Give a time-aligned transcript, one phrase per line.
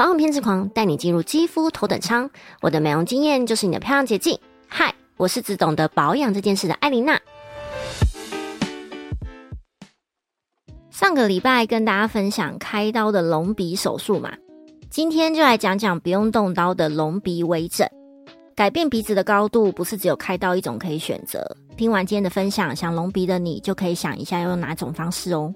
[0.00, 2.30] 保养偏执狂带你进入肌肤头等舱，
[2.62, 4.40] 我的美容经验就是你的漂亮捷径。
[4.66, 7.20] 嗨，我是只懂得保养这件事的艾琳娜。
[10.90, 14.32] 上个礼拜跟大家分享开刀的隆鼻手术嘛，
[14.88, 17.86] 今天就来讲讲不用动刀的隆鼻微整。
[18.56, 21.46] 改变鼻子的高度不是只有开刀一种可以选择。
[21.76, 25.52] 听完今天的分享，想隆鼻的你就可以想一下要用哪种方式哦。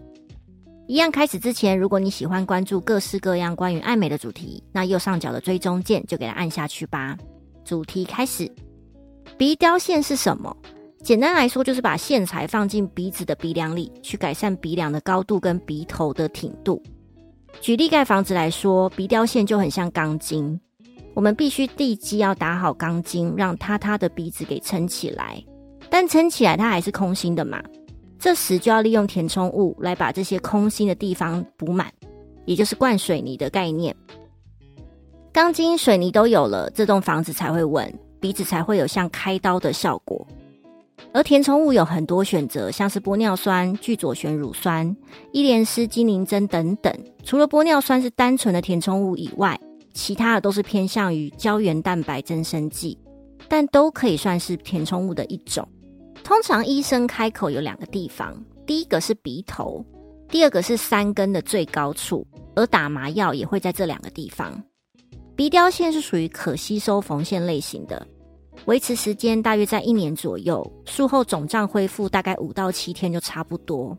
[0.86, 7.16] 一样开始之前，如果你喜欢关注各式各样关于爱美的主题，那右上角的追踪键就给它按下去吧。
[7.64, 8.50] 主题开始，
[9.38, 10.54] 鼻雕线是什么？
[11.02, 16.82] 简单来说，就是把线材放进鼻子的鼻梁里，去改善鼻梁的高度跟鼻头的挺度。
[17.62, 20.60] 举例盖房子来说，鼻雕线就很像钢筋，
[21.14, 25.42] 我们必须地基要打好钢筋，让塌塌的鼻子给撑起来。
[25.88, 27.62] 但撑起来它还是空心的嘛？
[28.24, 31.92] 这时就要利用填充物来把这些空心的地方补满，
[32.46, 33.94] 也就是灌水泥的概念。
[35.30, 40.26] 钢筋、水泥都有了，这栋房子才会稳，鼻子才会有像开刀的效果。
[41.12, 44.96] 而填充物有很多选择，像是玻尿酸、聚左旋乳酸、
[45.32, 46.90] 伊莲丝精灵针等等。
[47.24, 49.60] 除了玻尿酸是单纯的填充物以外，
[49.92, 52.96] 其他的都是偏向于胶原蛋白增生剂，
[53.50, 55.68] 但都可以算是填充物的一种。
[56.24, 58.34] 通常医生开口有两个地方，
[58.66, 59.84] 第一个是鼻头，
[60.26, 64.60] 第二个是三根的最高处，而打麻药也会在这两个地方。
[65.36, 68.06] 鼻雕线是属于可吸收缝线类型的，
[68.64, 73.94] 维持时间大约在一年左右，术后肿胀恢复大概五到七天就差不多。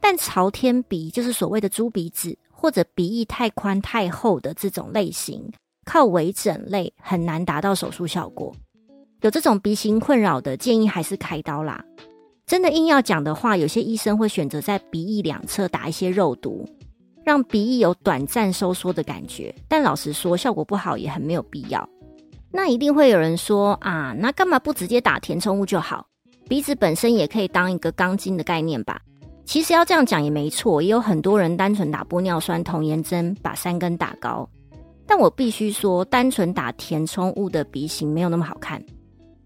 [0.00, 5.52] 但朝天鼻就是所谓的猪鼻子或者鼻翼太宽太厚的这种类型，
[5.84, 8.54] 靠微整类很难达到手术效果。
[9.22, 11.82] 有这种鼻型困扰的，建议还是开刀啦。
[12.44, 16.68] 真的硬要讲的话，有些医生会选择在鼻翼两侧打一些肉毒，
[17.24, 19.54] 让鼻翼有短暂收缩的感觉。
[19.68, 21.88] 但老实说，效果不好也很没有必要。
[22.50, 26.04] 那一定会有人说啊，那干嘛不直接打填充物就好？
[26.48, 29.00] 鼻子本身也可以当一个钢筋的概念吧？
[29.44, 34.46] 其实要这样讲也没错，也有很多人单纯打玻尿酸童颜针把三根打高。
[35.06, 38.82] 但我必须说，单纯打填充物的鼻型没有那么好看。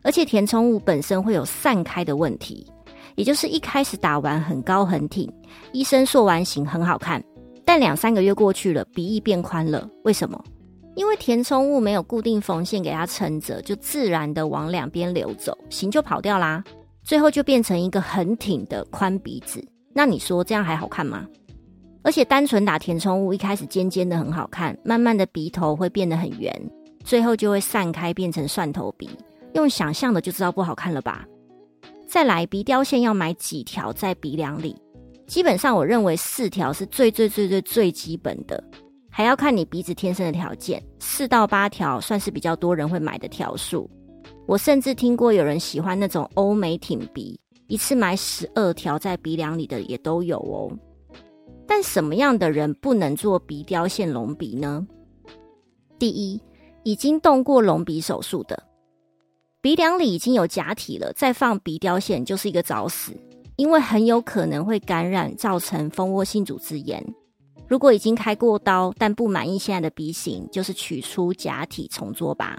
[0.07, 2.65] 而且填充物本身会有散开的问题，
[3.17, 5.29] 也就是一开始打完很高很挺，
[5.73, 7.21] 医生塑完形很好看，
[7.65, 10.41] 但两三个月过去了，鼻翼变宽了，为什么？
[10.95, 16.63] 因为填充物没有固定缝线给它撑着，就自然的往两边流走，形就跑掉啦，
[17.03, 19.61] 最后就变成一个很挺的宽鼻子。
[19.93, 21.27] 那你说这样还好看吗？
[22.05, 26.55] 而且单纯打填充物，一开始尖尖的很好看，慢慢的鼻头会变得很圆，
[27.03, 29.11] 最后就会散开变成蒜头鼻。
[29.55, 31.27] 用想象的就知道不好看了吧？
[32.07, 34.77] 再来，鼻雕线要买几条在鼻梁里？
[35.27, 38.63] 基本上，我认为四条是最最最最最基本的，
[39.11, 40.83] 还要看你鼻子天生的条件。
[41.01, 43.91] 四到八条算是比较多人会买的条数。
[44.47, 50.71] 我甚至听过有人喜欢那种欧美挺鼻，一次买十二条在鼻梁里的也都有哦。
[51.67, 54.87] 但什么样的人不能做鼻雕线隆鼻呢？
[55.99, 56.41] 第一，
[56.85, 58.63] 已经动过隆鼻手术的。
[59.67, 63.13] 鼻梁里已经有假体了，再放鼻雕线就是一个找死，
[63.57, 67.05] 因为很有可能会感染，造成蜂窝性组织炎。
[67.67, 72.57] 如果已经开过刀，但不满意现在的鼻型，就是取出假体重做吧。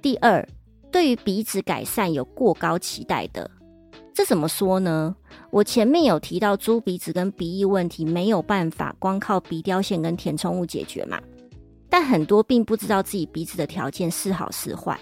[0.00, 0.48] 第二，
[0.92, 3.50] 对于鼻子改善有过高期待的，
[4.14, 5.16] 这怎么说呢？
[5.50, 11.20] 我前面有提到猪鼻子跟鼻翼问题没有办法光靠鼻雕线跟填充物解决嘛，
[11.90, 14.96] 但很多并不知道自己鼻子的条件是好是坏。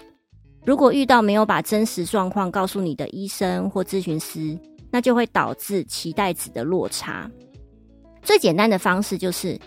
[0.65, 4.57] 如果遇到没有把真实状况告诉你的医生或咨询师，
[4.89, 7.29] 那就会导致期待值的落差。
[8.23, 9.59] 最简单的方式就是，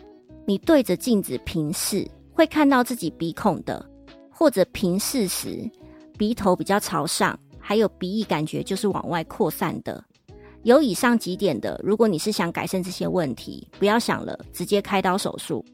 [0.45, 3.89] 你对着镜子平视，会看到自己鼻孔的，
[4.29, 5.71] 或者平视时
[6.19, 10.03] 鼻头比较朝上，还有鼻翼感觉就是往外扩散的。
[10.65, 15.65] 有以上几点的，如果你是想改善这些问题，不要想了，直接开刀手术，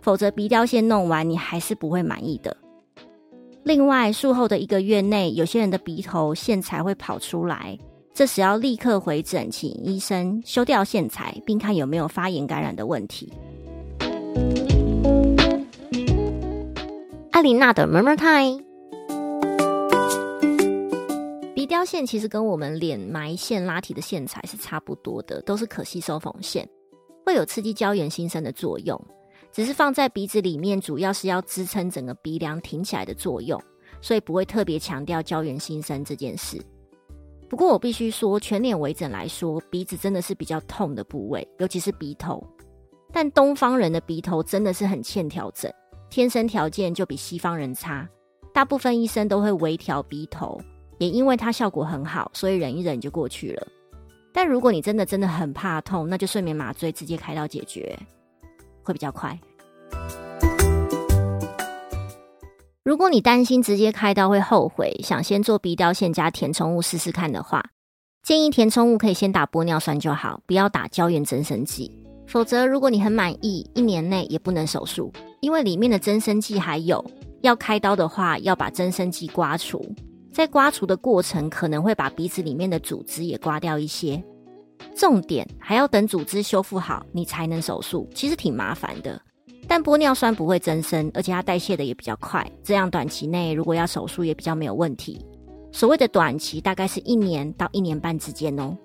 [0.00, 2.56] 否则鼻雕线弄完你还是不会满意的。
[3.62, 7.78] 另外，术后的一个月内，有些人的鼻头线材会跑出来，
[8.14, 13.30] 这时要立刻回诊，请医生修掉线材，并看有没有发炎感染的问题。
[17.32, 18.64] 艾琳娜的 Murmur Time，
[21.54, 26.66] 鼻雕线其实跟我们脸埋线拉提的线材是差不多的，都是可吸收缝线，
[27.24, 28.98] 会有刺激胶原新生的作用。
[29.52, 33.60] 只是放在鼻子里面，主要是要支撑整个鼻梁挺起来的作用，
[34.00, 36.60] 所以不会特别强调胶原新生这件事。
[37.48, 42.40] 不过我必须说，全脸微整来说，鼻子真的是比较痛的部位，尤其是鼻头。
[43.12, 45.68] 但东方人的鼻头真的是很欠调整，
[46.08, 48.08] 天生条件就比西方人差。
[48.54, 50.60] 大部分医生都会微调鼻头，
[50.98, 53.66] 也因为它效果很好，所以忍一忍就过去了。
[54.32, 57.98] 但如果你真的真的很怕痛，那就睡眠麻醉直接开刀解决，
[58.82, 59.38] 会比较快。
[62.82, 67.64] 如果你担心直接开刀会后悔，想先做鼻雕线加填充物试试看的话，
[68.24, 71.90] 建议填充物可以先打玻尿酸就好，不要打胶原增生剂。
[72.26, 77.04] 否则，如果你很满意，一年内也不能手术，因为里面的增生剂还有。
[77.42, 79.84] 要开刀的话，要把增生剂刮除，
[80.32, 84.22] 在刮除的过程可能会把鼻子里面的组织也刮掉一些。
[84.96, 89.20] 重点还要等组织修复好，你才能手术，其实挺麻烦的。
[89.68, 95.24] 但玻尿酸不会增生，而且它代谢的也比较快，这样短期内如果要手术也比较没有问题。
[95.70, 98.76] 所谓的短期，大概是一年到一年半之间哦。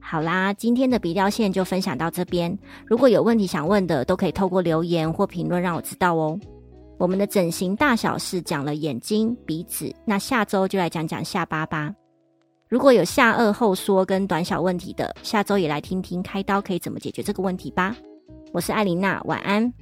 [0.00, 2.58] 好啦，今天的鼻雕线就分享到这边。
[2.86, 6.38] 如果有问题想问的，都可以透过留言或评论让我知道哦。
[6.98, 11.94] 我们的整形大小事讲了眼睛、鼻子，那下周就来讲讲下巴吧。
[12.74, 17.94] 如果有下颚后缩跟短小问题的，下周也来听听开刀可以怎么解决这个问题吧。
[18.52, 19.72] 我是艾琳娜，晚安。